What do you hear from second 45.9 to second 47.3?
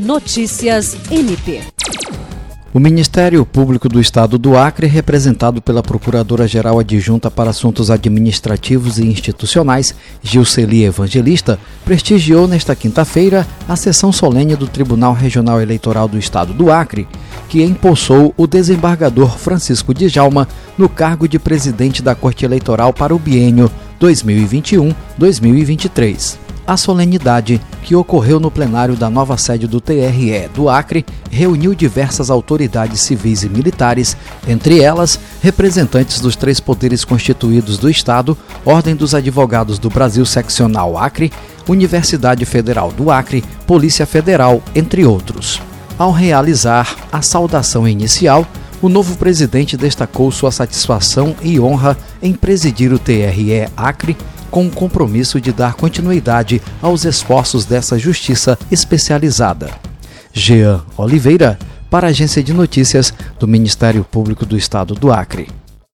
Ao realizar a